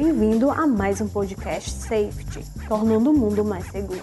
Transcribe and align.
Bem-vindo 0.00 0.48
a 0.48 0.64
mais 0.64 1.00
um 1.00 1.08
podcast 1.08 1.70
Safety, 1.70 2.44
tornando 2.68 3.10
o 3.10 3.12
mundo 3.12 3.44
mais 3.44 3.66
seguro. 3.66 4.00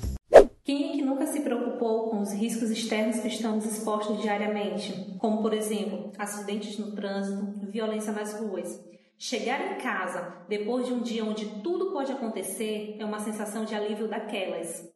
Quem 0.61 0.89
é 0.89 0.91
que 0.91 1.01
nunca 1.01 1.25
se 1.25 1.39
preocupou 1.39 2.09
com 2.09 2.19
os 2.19 2.33
riscos 2.33 2.69
externos 2.69 3.21
que 3.21 3.29
estamos 3.29 3.65
expostos 3.65 4.21
diariamente, 4.21 5.15
como 5.19 5.41
por 5.41 5.53
exemplo, 5.53 6.11
acidentes 6.17 6.77
no 6.77 6.93
trânsito, 6.93 7.71
violência 7.71 8.11
nas 8.11 8.37
ruas? 8.37 8.77
Chegar 9.17 9.71
em 9.71 9.77
casa 9.77 10.43
depois 10.49 10.85
de 10.85 10.91
um 10.91 10.99
dia 10.99 11.23
onde 11.23 11.45
tudo 11.61 11.93
pode 11.93 12.11
acontecer 12.11 12.97
é 12.99 13.05
uma 13.05 13.19
sensação 13.19 13.63
de 13.63 13.73
alívio 13.73 14.09
daquelas. 14.09 14.91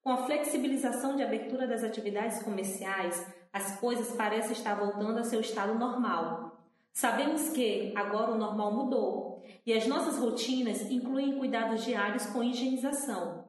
Com 0.00 0.12
a 0.12 0.26
flexibilização 0.26 1.16
de 1.16 1.24
abertura 1.24 1.66
das 1.66 1.82
atividades 1.82 2.40
comerciais, 2.44 3.20
as 3.52 3.80
coisas 3.80 4.12
parecem 4.12 4.52
estar 4.52 4.76
voltando 4.76 5.18
a 5.18 5.24
seu 5.24 5.40
estado 5.40 5.76
normal. 5.76 6.55
Sabemos 6.96 7.50
que 7.50 7.92
agora 7.94 8.32
o 8.32 8.38
normal 8.38 8.72
mudou 8.72 9.42
e 9.66 9.74
as 9.74 9.86
nossas 9.86 10.16
rotinas 10.16 10.80
incluem 10.90 11.36
cuidados 11.36 11.84
diários 11.84 12.24
com 12.24 12.42
higienização, 12.42 13.44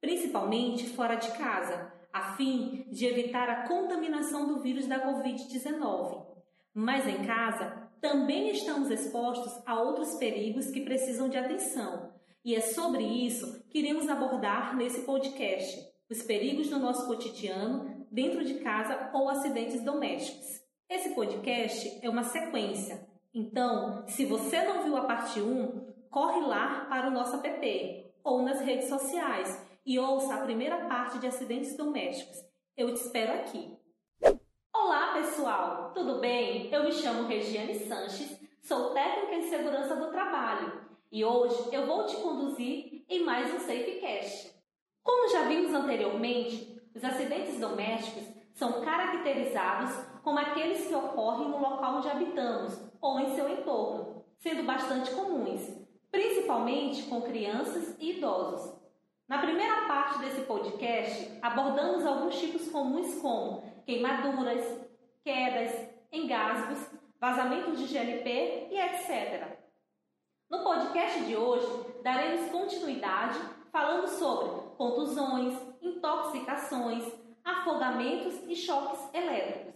principalmente 0.00 0.88
fora 0.88 1.14
de 1.16 1.30
casa, 1.32 1.92
a 2.10 2.34
fim 2.38 2.86
de 2.90 3.04
evitar 3.04 3.50
a 3.50 3.68
contaminação 3.68 4.48
do 4.48 4.62
vírus 4.62 4.86
da 4.86 4.98
Covid-19. 4.98 6.24
Mas 6.72 7.06
em 7.06 7.22
casa, 7.22 7.86
também 8.00 8.48
estamos 8.48 8.90
expostos 8.90 9.52
a 9.66 9.78
outros 9.78 10.14
perigos 10.14 10.70
que 10.70 10.80
precisam 10.80 11.28
de 11.28 11.36
atenção, 11.36 12.14
e 12.42 12.54
é 12.54 12.62
sobre 12.62 13.04
isso 13.04 13.62
que 13.68 13.78
iremos 13.78 14.08
abordar 14.08 14.74
nesse 14.74 15.02
podcast 15.02 15.86
os 16.08 16.22
perigos 16.22 16.70
do 16.70 16.78
nosso 16.78 17.06
cotidiano, 17.06 18.06
dentro 18.10 18.42
de 18.42 18.54
casa 18.60 19.10
ou 19.12 19.28
acidentes 19.28 19.84
domésticos. 19.84 20.64
Esse 20.88 21.16
podcast 21.16 21.98
é 22.00 22.08
uma 22.08 22.22
sequência, 22.22 23.04
então, 23.34 24.04
se 24.06 24.24
você 24.24 24.62
não 24.62 24.84
viu 24.84 24.96
a 24.96 25.04
parte 25.04 25.40
1, 25.40 25.94
corre 26.08 26.40
lá 26.42 26.86
para 26.88 27.08
o 27.08 27.10
nosso 27.10 27.44
app 27.44 28.12
ou 28.22 28.40
nas 28.42 28.60
redes 28.60 28.88
sociais 28.88 29.66
e 29.84 29.98
ouça 29.98 30.34
a 30.34 30.42
primeira 30.42 30.86
parte 30.86 31.18
de 31.18 31.26
acidentes 31.26 31.76
domésticos. 31.76 32.40
Eu 32.76 32.94
te 32.94 33.00
espero 33.00 33.32
aqui. 33.32 33.76
Olá, 34.72 35.14
pessoal! 35.14 35.90
Tudo 35.92 36.20
bem? 36.20 36.72
Eu 36.72 36.84
me 36.84 36.92
chamo 36.92 37.26
Regiane 37.26 37.74
Sanches, 37.74 38.40
sou 38.62 38.94
técnica 38.94 39.34
em 39.34 39.50
segurança 39.50 39.96
do 39.96 40.12
trabalho 40.12 40.82
e 41.10 41.24
hoje 41.24 41.68
eu 41.72 41.84
vou 41.84 42.06
te 42.06 42.14
conduzir 42.18 43.04
em 43.08 43.24
mais 43.24 43.52
um 43.52 43.58
SafeCast. 43.58 44.54
Como 45.02 45.32
já 45.32 45.48
vimos 45.48 45.74
anteriormente, 45.74 46.80
os 46.94 47.02
acidentes 47.02 47.58
domésticos 47.58 48.35
são 48.56 48.80
caracterizados 48.80 49.94
como 50.22 50.38
aqueles 50.38 50.86
que 50.86 50.94
ocorrem 50.94 51.48
no 51.48 51.58
local 51.58 51.96
onde 51.98 52.08
habitamos 52.08 52.80
ou 53.00 53.20
em 53.20 53.34
seu 53.34 53.48
entorno, 53.50 54.24
sendo 54.38 54.64
bastante 54.64 55.10
comuns, 55.10 55.60
principalmente 56.10 57.02
com 57.02 57.20
crianças 57.20 57.94
e 58.00 58.16
idosos. 58.16 58.74
Na 59.28 59.38
primeira 59.38 59.86
parte 59.86 60.20
desse 60.20 60.40
podcast, 60.42 61.38
abordamos 61.42 62.06
alguns 62.06 62.38
tipos 62.38 62.68
comuns 62.70 63.20
como 63.20 63.62
queimaduras, 63.84 64.64
quedas, 65.22 65.90
engasgos, 66.10 66.78
vazamentos 67.20 67.78
de 67.78 67.86
GLP 67.86 68.68
e 68.70 68.78
etc. 68.78 69.58
No 70.48 70.62
podcast 70.64 71.24
de 71.24 71.36
hoje, 71.36 71.66
daremos 72.02 72.50
continuidade 72.50 73.38
falando 73.70 74.06
sobre 74.06 74.76
contusões, 74.78 75.54
intoxicações, 75.82 77.25
afogamentos 77.66 78.40
e 78.46 78.54
choques 78.54 79.00
elétricos. 79.12 79.74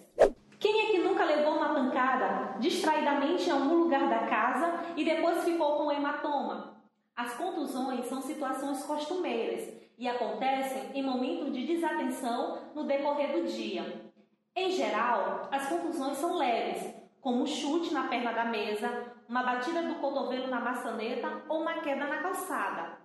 Quem 0.61 0.83
é 0.83 0.91
que 0.93 0.99
nunca 0.99 1.25
levou 1.25 1.57
uma 1.57 1.75
pancada 1.75 2.57
distraidamente 2.61 3.49
em 3.49 3.53
algum 3.53 3.75
lugar 3.83 4.09
da 4.09 4.27
casa 4.29 4.81
e 4.97 5.05
depois 5.05 5.43
ficou 5.43 5.77
com 5.77 5.91
hematoma? 5.91 6.81
As 7.17 7.35
contusões 7.35 8.07
são 8.07 8.23
situações 8.23 8.85
costumeiras 8.85 9.69
e 9.99 10.07
acontecem 10.07 10.91
em 10.95 11.03
momentos 11.03 11.53
de 11.53 11.67
desatenção 11.67 12.59
no 12.75 12.85
decorrer 12.85 13.33
do 13.33 13.49
dia. 13.49 14.13
Em 14.55 14.71
geral, 14.71 15.49
as 15.51 15.69
contusões 15.69 16.17
são 16.19 16.37
leves, 16.37 16.95
como 17.21 17.43
um 17.43 17.47
chute 17.47 17.93
na 17.93 18.05
perna 18.05 18.33
da 18.33 18.45
mesa, 18.45 19.15
uma 19.29 19.43
batida 19.43 19.83
do 19.83 19.97
cotovelo 19.97 20.47
na 20.47 20.61
maçaneta 20.61 21.43
ou 21.49 21.63
uma 21.63 21.75
queda 21.81 22.07
na 22.07 22.19
calçada. 22.19 22.99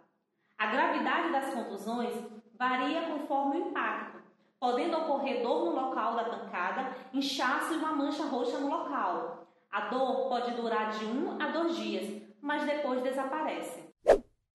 A 0.58 0.68
gravidade 0.68 1.32
das 1.32 1.54
contusões 1.54 2.14
varia 2.58 3.02
conforme 3.04 3.58
o 3.58 3.68
impacto, 3.70 4.25
podendo 4.60 4.98
ocorrer 4.98 5.42
dor 5.42 5.66
no 5.66 5.76
local 5.76 6.16
da 6.16 6.24
pancada, 6.26 6.96
inchaço 7.14 7.74
e 7.74 7.78
uma 7.78 7.94
mancha 7.94 8.26
roxa 8.26 8.58
no 8.58 8.70
local. 8.70 9.48
A 9.72 9.82
dor 9.90 10.30
pode 10.30 10.52
durar 10.52 10.92
de 10.92 11.06
um 11.06 11.42
a 11.42 11.48
dois 11.48 11.76
dias, 11.76 12.22
mas 12.42 12.64
depois 12.64 13.02
desaparece. 13.02 13.84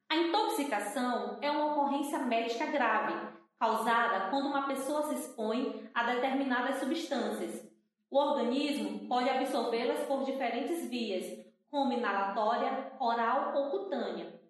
A 0.08 0.16
intoxicação 0.16 1.38
é 1.40 1.50
uma 1.50 1.72
ocorrência 1.72 2.18
médica 2.18 2.66
grave, 2.66 3.14
causada 3.58 4.30
quando 4.30 4.46
uma 4.46 4.66
pessoa 4.66 5.02
se 5.02 5.14
expõe 5.14 5.88
a 5.94 6.04
determinadas 6.04 6.78
substâncias. 6.80 7.68
O 8.10 8.18
organismo 8.18 9.06
pode 9.06 9.28
absorvê-las 9.28 10.00
por 10.06 10.24
diferentes 10.24 10.88
vias, 10.88 11.38
como 11.70 11.92
inalatória, 11.92 12.92
oral 12.98 13.52
ou 13.54 13.70
cutânea. 13.70 14.40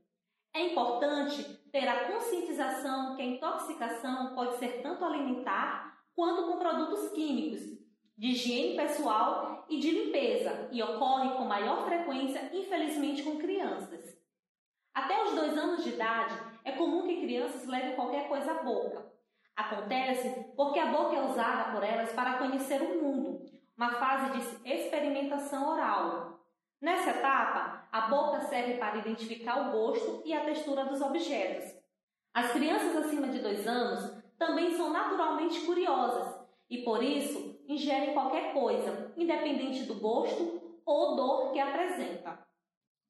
É 0.55 0.73
importante 0.73 1.60
ter 1.73 1.87
a 1.89 2.05
conscientização 2.11 3.15
que 3.15 3.23
a 3.23 3.27
intoxicação 3.27 4.35
pode 4.35 4.57
ser 4.57 4.83
tanto 4.83 5.05
alimentar 5.05 5.99
quanto 6.15 6.45
com 6.45 6.59
produtos 6.59 7.11
químicos, 7.11 7.61
de 8.19 8.29
higiene 8.29 8.77
pessoal 8.77 9.65
e 9.69 9.79
de 9.79 9.91
limpeza, 9.91 10.69
e 10.71 10.83
ocorre 10.83 11.31
com 11.37 11.45
maior 11.45 11.87
frequência, 11.87 12.51
infelizmente, 12.53 13.23
com 13.23 13.39
crianças. 13.39 14.19
Até 14.93 15.23
os 15.25 15.35
dois 15.35 15.57
anos 15.57 15.85
de 15.85 15.91
idade, 15.91 16.35
é 16.65 16.73
comum 16.73 17.07
que 17.07 17.21
crianças 17.21 17.67
levem 17.67 17.95
qualquer 17.95 18.29
coisa 18.29 18.51
à 18.51 18.63
boca. 18.63 19.11
Acontece 19.57 20.53
porque 20.57 20.79
a 20.79 20.87
boca 20.87 21.17
é 21.17 21.23
usada 21.23 21.73
por 21.73 21.85
elas 21.85 22.13
para 22.13 22.39
conhecer 22.39 22.83
o 22.83 23.03
mundo, 23.03 23.43
uma 23.77 23.93
fase 23.95 24.33
de 24.33 24.71
experimentação 24.71 25.71
oral. 25.71 26.40
Nessa 26.81 27.11
etapa, 27.11 27.87
a 27.93 28.09
boca 28.09 28.41
serve 28.41 28.79
para 28.79 28.99
identificar 28.99 29.69
o 29.69 29.73
gosto 29.73 30.23
e 30.25 30.33
a 30.33 30.45
textura 30.45 30.87
dos 30.87 31.03
objetos. 31.03 31.75
As 32.33 32.53
crianças 32.53 32.97
acima 32.97 33.29
de 33.29 33.41
2 33.41 33.67
anos 33.67 34.17
também 34.39 34.75
são 34.75 34.91
naturalmente 34.91 35.61
curiosas 35.67 36.41
e, 36.71 36.79
por 36.79 37.03
isso, 37.03 37.61
ingerem 37.69 38.15
qualquer 38.15 38.55
coisa, 38.55 39.13
independente 39.15 39.83
do 39.83 39.97
gosto 39.97 40.81
ou 40.87 41.13
odor 41.13 41.53
que 41.53 41.61
apresenta. 41.61 42.39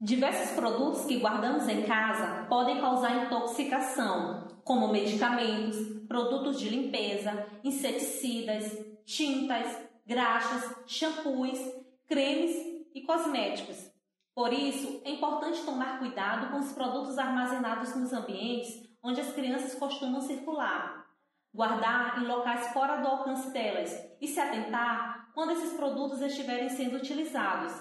Diversos 0.00 0.56
produtos 0.56 1.04
que 1.04 1.20
guardamos 1.20 1.68
em 1.68 1.82
casa 1.82 2.46
podem 2.48 2.80
causar 2.80 3.26
intoxicação, 3.26 4.48
como 4.64 4.88
medicamentos, 4.88 5.76
produtos 6.08 6.58
de 6.58 6.70
limpeza, 6.70 7.46
inseticidas, 7.62 8.76
tintas, 9.04 9.78
graxas, 10.04 10.74
shampoos, 10.86 11.60
cremes 12.08 12.79
e 12.94 13.02
cosméticos. 13.02 13.90
Por 14.34 14.52
isso, 14.52 15.02
é 15.04 15.10
importante 15.10 15.62
tomar 15.64 15.98
cuidado 15.98 16.50
com 16.50 16.58
os 16.58 16.72
produtos 16.72 17.18
armazenados 17.18 17.94
nos 17.96 18.12
ambientes 18.12 18.88
onde 19.02 19.20
as 19.20 19.32
crianças 19.32 19.74
costumam 19.74 20.20
circular. 20.20 21.06
Guardar 21.52 22.22
em 22.22 22.26
locais 22.26 22.68
fora 22.72 22.98
do 22.98 23.08
alcance 23.08 23.50
delas 23.50 23.92
e 24.20 24.28
se 24.28 24.38
atentar 24.38 25.30
quando 25.34 25.52
esses 25.52 25.72
produtos 25.72 26.20
estiverem 26.20 26.68
sendo 26.68 26.96
utilizados. 26.96 27.72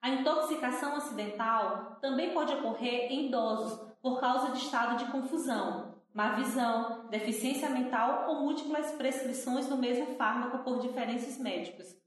A 0.00 0.10
intoxicação 0.10 0.94
acidental 0.94 1.98
também 2.00 2.32
pode 2.32 2.54
ocorrer 2.54 3.10
em 3.10 3.26
idosos 3.26 3.88
por 4.00 4.20
causa 4.20 4.52
de 4.52 4.58
estado 4.58 4.96
de 4.96 5.10
confusão, 5.10 5.96
má 6.14 6.36
visão, 6.36 7.08
deficiência 7.08 7.68
mental 7.68 8.28
ou 8.28 8.40
múltiplas 8.42 8.92
prescrições 8.92 9.66
do 9.66 9.76
mesmo 9.76 10.14
fármaco 10.14 10.58
por 10.58 10.78
diferentes 10.80 11.38
médicos. 11.38 11.97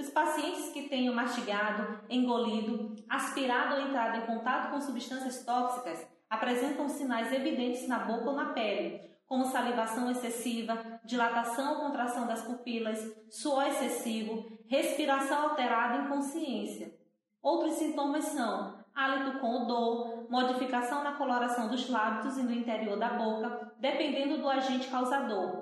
Os 0.00 0.08
pacientes 0.08 0.70
que 0.70 0.88
tenham 0.88 1.14
mastigado, 1.14 2.00
engolido, 2.08 2.96
aspirado 3.06 3.74
ou 3.74 3.82
entrado 3.82 4.16
em 4.16 4.26
contato 4.26 4.70
com 4.70 4.80
substâncias 4.80 5.44
tóxicas 5.44 6.06
apresentam 6.30 6.88
sinais 6.88 7.30
evidentes 7.30 7.86
na 7.86 7.98
boca 7.98 8.30
ou 8.30 8.34
na 8.34 8.46
pele, 8.46 9.10
como 9.26 9.44
salivação 9.44 10.10
excessiva, 10.10 10.98
dilatação 11.04 11.74
ou 11.74 11.80
contração 11.82 12.26
das 12.26 12.40
pupilas, 12.40 12.98
suor 13.28 13.66
excessivo, 13.66 14.58
respiração 14.66 15.50
alterada 15.50 15.98
e 15.98 16.06
inconsciência. 16.06 16.98
Outros 17.42 17.74
sintomas 17.74 18.24
são 18.24 18.80
hálito 18.94 19.38
com 19.38 19.64
odor, 19.64 20.30
modificação 20.30 21.04
na 21.04 21.12
coloração 21.12 21.68
dos 21.68 21.90
lábios 21.90 22.38
e 22.38 22.42
no 22.42 22.52
interior 22.52 22.98
da 22.98 23.10
boca, 23.10 23.74
dependendo 23.78 24.38
do 24.38 24.48
agente 24.48 24.88
causador, 24.88 25.59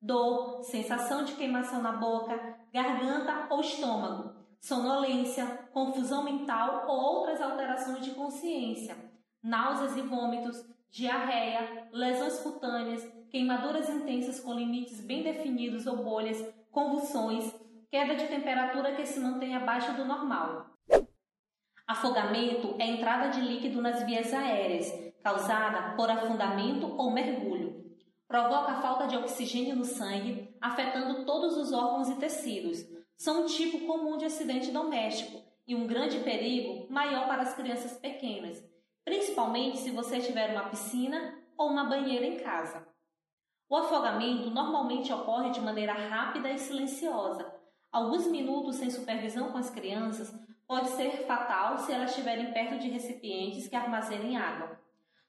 dor, 0.00 0.62
sensação 0.62 1.24
de 1.24 1.32
queimação 1.32 1.82
na 1.82 1.92
boca, 1.92 2.56
garganta 2.72 3.46
ou 3.50 3.60
estômago, 3.60 4.32
sonolência, 4.60 5.46
confusão 5.72 6.22
mental 6.24 6.84
ou 6.88 6.96
outras 6.96 7.40
alterações 7.40 8.04
de 8.04 8.12
consciência, 8.12 8.96
náuseas 9.42 9.96
e 9.96 10.02
vômitos, 10.02 10.64
diarreia, 10.90 11.88
lesões 11.92 12.38
cutâneas, 12.40 13.06
queimaduras 13.30 13.88
intensas 13.88 14.40
com 14.40 14.54
limites 14.54 15.00
bem 15.00 15.22
definidos 15.22 15.86
ou 15.86 15.96
bolhas, 15.96 16.42
convulsões, 16.70 17.54
queda 17.90 18.14
de 18.14 18.26
temperatura 18.26 18.94
que 18.94 19.06
se 19.06 19.20
mantém 19.20 19.54
abaixo 19.54 19.92
do 19.94 20.04
normal. 20.04 20.66
Afogamento 21.86 22.74
é 22.78 22.86
entrada 22.86 23.28
de 23.28 23.40
líquido 23.40 23.80
nas 23.80 24.02
vias 24.04 24.32
aéreas, 24.32 24.92
causada 25.22 25.96
por 25.96 26.10
afundamento 26.10 26.86
ou 26.98 27.10
mergulho. 27.10 27.67
Provoca 28.28 28.82
falta 28.82 29.06
de 29.06 29.16
oxigênio 29.16 29.74
no 29.74 29.86
sangue, 29.86 30.54
afetando 30.60 31.24
todos 31.24 31.56
os 31.56 31.72
órgãos 31.72 32.10
e 32.10 32.16
tecidos. 32.16 32.84
São 33.16 33.42
um 33.42 33.46
tipo 33.46 33.86
comum 33.86 34.18
de 34.18 34.26
acidente 34.26 34.70
doméstico 34.70 35.42
e 35.66 35.74
um 35.74 35.86
grande 35.86 36.18
perigo 36.18 36.92
maior 36.92 37.26
para 37.26 37.40
as 37.40 37.54
crianças 37.54 37.96
pequenas, 37.96 38.62
principalmente 39.02 39.78
se 39.78 39.90
você 39.90 40.20
tiver 40.20 40.50
uma 40.50 40.68
piscina 40.68 41.38
ou 41.56 41.70
uma 41.70 41.84
banheira 41.84 42.26
em 42.26 42.36
casa. 42.36 42.86
O 43.66 43.74
afogamento 43.74 44.50
normalmente 44.50 45.10
ocorre 45.10 45.48
de 45.48 45.62
maneira 45.62 45.94
rápida 45.94 46.50
e 46.50 46.58
silenciosa. 46.58 47.50
Alguns 47.90 48.26
minutos 48.26 48.76
sem 48.76 48.90
supervisão 48.90 49.52
com 49.52 49.56
as 49.56 49.70
crianças 49.70 50.38
pode 50.66 50.90
ser 50.90 51.26
fatal 51.26 51.78
se 51.78 51.90
elas 51.90 52.10
estiverem 52.10 52.52
perto 52.52 52.78
de 52.78 52.90
recipientes 52.90 53.68
que 53.68 53.76
armazenem 53.76 54.36
água, 54.36 54.78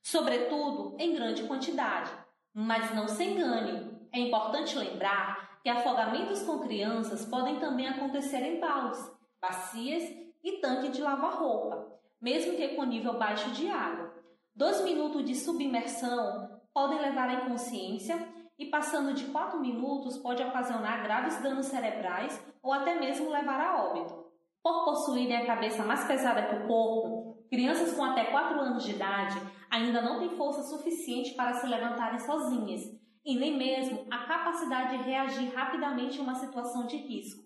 sobretudo 0.04 0.98
em 1.00 1.16
grande 1.16 1.44
quantidade. 1.44 2.12
Mas 2.54 2.94
não 2.96 3.08
se 3.08 3.24
engane, 3.24 3.92
é 4.12 4.20
importante 4.20 4.78
lembrar 4.78 5.60
que 5.62 5.70
afogamentos 5.70 6.42
com 6.44 6.60
crianças 6.60 7.26
podem 7.26 7.60
também 7.60 7.88
acontecer 7.88 8.42
em 8.42 8.60
baldes, 8.60 9.00
bacias 9.42 10.04
e 10.44 10.54
tanque 10.54 10.90
de 10.90 11.02
lavar 11.02 11.34
roupa, 11.34 12.00
mesmo 12.22 12.56
que 12.56 12.70
com 12.70 12.84
nível 12.84 13.18
baixo 13.18 13.52
de 13.52 13.70
água. 13.70 14.14
Dois 14.56 14.84
minutos 14.84 15.24
de 15.26 15.36
submersão 15.36 16.60
podem 16.74 17.00
levar 17.00 17.30
à 17.30 17.34
inconsciência 17.34 18.18
e 18.58 18.66
passando 18.66 19.14
de 19.14 19.26
quatro 19.26 19.60
minutos 19.60 20.18
pode 20.18 20.44
ocasionar 20.44 21.04
graves 21.04 21.42
danos 21.42 21.68
cerebrais 21.68 22.44
ou 22.62 22.74
até 22.74 23.00
mesmo 23.00 23.30
levar 23.30 23.60
a 23.62 23.84
óbito. 23.84 24.29
Por 24.62 24.84
possuírem 24.86 25.38
a 25.38 25.46
cabeça 25.46 25.84
mais 25.84 26.06
pesada 26.06 26.44
que 26.44 26.56
o 26.56 26.68
corpo, 26.68 27.46
crianças 27.50 27.94
com 27.94 28.04
até 28.04 28.26
4 28.26 28.60
anos 28.60 28.84
de 28.84 28.92
idade 28.92 29.40
ainda 29.70 30.02
não 30.02 30.20
têm 30.20 30.36
força 30.38 30.64
suficiente 30.64 31.34
para 31.34 31.54
se 31.54 31.68
levantarem 31.68 32.20
sozinhas 32.20 32.82
e 33.26 33.36
nem 33.36 33.58
mesmo 33.58 34.06
a 34.12 34.26
capacidade 34.26 34.98
de 34.98 35.04
reagir 35.04 35.54
rapidamente 35.54 36.20
a 36.20 36.24
uma 36.24 36.36
situação 36.36 36.86
de 36.88 36.98
risco. 36.98 37.44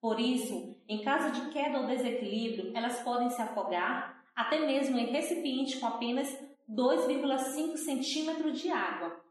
Por 0.00 0.20
isso, 0.20 0.76
em 0.88 1.02
caso 1.02 1.32
de 1.32 1.50
queda 1.50 1.80
ou 1.80 1.86
desequilíbrio, 1.86 2.72
elas 2.76 3.00
podem 3.02 3.30
se 3.30 3.40
afogar 3.40 4.22
até 4.36 4.66
mesmo 4.66 4.98
em 4.98 5.06
recipiente 5.06 5.78
com 5.78 5.86
apenas 5.86 6.28
2,5 6.68 7.76
centímetros 7.76 8.60
de 8.60 8.70
água. 8.70 9.22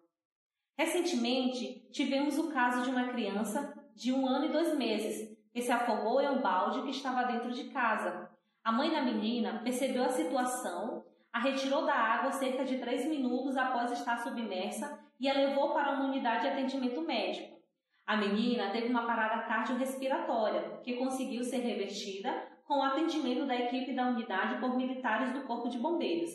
Recentemente, 0.78 1.88
tivemos 1.92 2.38
o 2.38 2.52
caso 2.52 2.84
de 2.84 2.90
uma 2.90 3.10
criança 3.10 3.74
de 3.94 4.12
um 4.12 4.26
ano 4.26 4.46
e 4.46 4.52
dois 4.52 4.76
meses 4.76 5.33
que 5.54 5.62
se 5.62 5.72
afogou 5.72 6.20
em 6.20 6.30
um 6.30 6.42
balde 6.42 6.82
que 6.82 6.90
estava 6.90 7.24
dentro 7.32 7.52
de 7.52 7.66
casa. 7.66 8.30
A 8.64 8.72
mãe 8.72 8.90
da 8.90 9.02
menina 9.02 9.62
percebeu 9.64 10.04
a 10.04 10.10
situação, 10.10 11.06
a 11.32 11.40
retirou 11.40 11.86
da 11.86 11.94
água 11.94 12.32
cerca 12.32 12.66
de 12.66 12.80
três 12.80 13.06
minutos 13.06 13.56
após 13.56 13.92
estar 13.92 14.18
submersa 14.18 15.00
e 15.20 15.30
a 15.30 15.34
levou 15.34 15.74
para 15.74 15.92
uma 15.92 16.06
unidade 16.06 16.42
de 16.42 16.48
atendimento 16.48 17.02
médico. 17.02 17.54
A 18.06 18.18
menina 18.18 18.72
teve 18.72 18.90
uma 18.90 19.06
parada 19.06 19.44
cardiorrespiratória, 19.44 20.80
que 20.84 20.98
conseguiu 20.98 21.44
ser 21.44 21.60
revertida 21.60 22.34
com 22.66 22.80
o 22.80 22.84
atendimento 22.84 23.46
da 23.46 23.56
equipe 23.56 23.94
da 23.94 24.08
unidade 24.08 24.60
por 24.60 24.76
militares 24.76 25.32
do 25.34 25.44
Corpo 25.44 25.70
de 25.70 25.78
Bombeiros. 25.78 26.32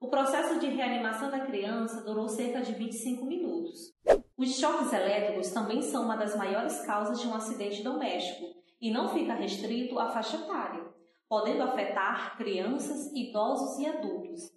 O 0.00 0.08
processo 0.08 0.58
de 0.58 0.66
reanimação 0.66 1.30
da 1.30 1.40
criança 1.40 2.02
durou 2.02 2.28
cerca 2.28 2.60
de 2.60 2.72
25 2.72 3.24
minutos. 3.24 3.94
Os 4.40 4.58
choques 4.58 4.90
elétricos 4.90 5.50
também 5.50 5.82
são 5.82 6.04
uma 6.04 6.16
das 6.16 6.34
maiores 6.34 6.80
causas 6.86 7.20
de 7.20 7.28
um 7.28 7.34
acidente 7.34 7.82
doméstico 7.82 8.46
e 8.80 8.90
não 8.90 9.10
fica 9.10 9.34
restrito 9.34 9.98
à 9.98 10.08
faixa 10.08 10.38
etária, 10.38 10.82
podendo 11.28 11.62
afetar 11.62 12.38
crianças, 12.38 13.12
idosos 13.14 13.78
e 13.78 13.86
adultos. 13.86 14.50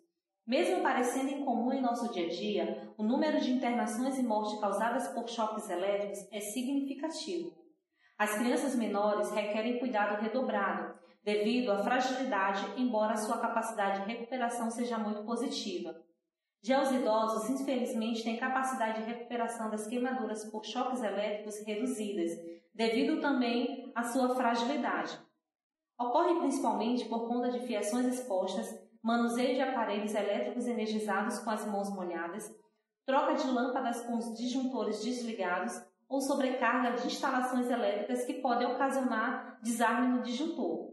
Mesmo 0.47 0.81
parecendo 0.81 1.31
incomum 1.31 1.73
em 1.73 1.81
nosso 1.81 2.13
dia 2.13 2.27
a 2.27 2.29
dia, 2.29 2.93
o 2.97 3.03
número 3.03 3.41
de 3.41 3.51
internações 3.51 4.17
e 4.17 4.23
mortes 4.23 4.57
causadas 4.57 5.09
por 5.09 5.27
choques 5.27 5.69
elétricos 5.69 6.25
é 6.31 6.39
significativo. 6.39 7.51
As 8.17 8.37
crianças 8.37 8.75
menores 8.75 9.31
requerem 9.31 9.79
cuidado 9.79 10.21
redobrado, 10.21 10.97
devido 11.25 11.73
à 11.73 11.83
fragilidade, 11.83 12.65
embora 12.77 13.17
sua 13.17 13.37
capacidade 13.37 13.99
de 13.99 14.07
recuperação 14.07 14.71
seja 14.71 14.97
muito 14.97 15.25
positiva. 15.25 15.93
Já 16.65 16.81
os 16.81 16.93
idosos, 16.93 17.49
infelizmente, 17.49 18.23
têm 18.23 18.37
capacidade 18.37 19.01
de 19.01 19.09
recuperação 19.09 19.69
das 19.69 19.85
queimaduras 19.85 20.45
por 20.45 20.63
choques 20.63 21.03
elétricos 21.03 21.59
reduzidas, 21.65 22.31
devido 22.73 23.19
também 23.19 23.91
à 23.93 24.03
sua 24.03 24.33
fragilidade. 24.33 25.19
Ocorre 25.99 26.39
principalmente 26.39 27.03
por 27.09 27.27
conta 27.27 27.51
de 27.51 27.59
fiações 27.67 28.05
expostas, 28.05 28.81
manuseio 29.01 29.55
de 29.55 29.61
aparelhos 29.61 30.15
elétricos 30.15 30.65
energizados 30.65 31.37
com 31.39 31.49
as 31.49 31.65
mãos 31.67 31.93
molhadas, 31.93 32.49
troca 33.05 33.33
de 33.33 33.45
lâmpadas 33.45 33.99
com 34.05 34.17
os 34.17 34.33
disjuntores 34.33 35.03
desligados 35.03 35.73
ou 36.07 36.21
sobrecarga 36.21 36.91
de 36.91 37.07
instalações 37.07 37.69
elétricas 37.69 38.23
que 38.23 38.35
podem 38.35 38.67
ocasionar 38.67 39.59
desarme 39.61 40.15
no 40.15 40.23
disjuntor. 40.23 40.92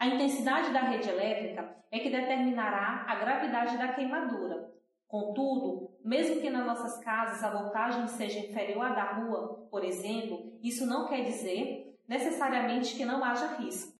A 0.00 0.06
intensidade 0.06 0.72
da 0.72 0.80
rede 0.80 1.10
elétrica 1.10 1.76
é 1.92 1.98
que 1.98 2.08
determinará 2.08 3.04
a 3.06 3.16
gravidade 3.16 3.76
da 3.76 3.92
queimadura. 3.92 4.72
Contudo, 5.06 5.90
mesmo 6.02 6.40
que 6.40 6.48
nas 6.48 6.64
nossas 6.64 7.04
casas 7.04 7.44
a 7.44 7.50
voltagem 7.50 8.06
seja 8.08 8.38
inferior 8.38 8.86
à 8.86 8.94
da 8.94 9.12
rua, 9.12 9.68
por 9.70 9.84
exemplo, 9.84 10.58
isso 10.62 10.86
não 10.86 11.06
quer 11.06 11.24
dizer 11.24 12.00
necessariamente 12.08 12.96
que 12.96 13.04
não 13.04 13.22
haja 13.22 13.58
risco. 13.58 13.92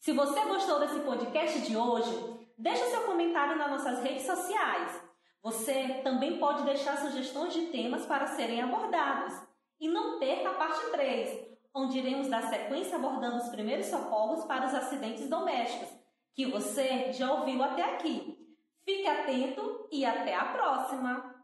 Se 0.00 0.10
você 0.10 0.40
gostou 0.46 0.80
desse 0.80 0.98
podcast 0.98 1.60
de 1.60 1.76
hoje, 1.76 2.50
deixe 2.58 2.84
seu 2.86 3.02
comentário 3.02 3.56
nas 3.56 3.70
nossas 3.70 4.02
redes 4.02 4.26
sociais. 4.26 5.00
Você 5.44 6.00
também 6.02 6.40
pode 6.40 6.64
deixar 6.64 6.96
sugestões 6.96 7.54
de 7.54 7.66
temas 7.66 8.04
para 8.04 8.26
serem 8.26 8.62
abordados. 8.62 9.32
E 9.78 9.88
não 9.88 10.18
perca 10.18 10.50
a 10.50 10.54
parte 10.54 10.90
3, 10.90 11.55
onde 11.76 11.98
iremos 11.98 12.28
dar 12.28 12.48
sequência 12.48 12.96
abordando 12.96 13.36
os 13.36 13.50
primeiros 13.50 13.86
socorros 13.86 14.44
para 14.44 14.66
os 14.66 14.74
acidentes 14.74 15.28
domésticos, 15.28 15.88
que 16.34 16.46
você 16.46 17.12
já 17.12 17.30
ouviu 17.30 17.62
até 17.62 17.82
aqui. 17.82 18.34
Fique 18.82 19.06
atento 19.06 19.86
e 19.92 20.04
até 20.04 20.34
a 20.34 20.46
próxima! 20.46 21.35